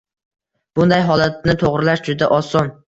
[0.79, 2.79] Bunday holatni to‘g‘rilash juda oson.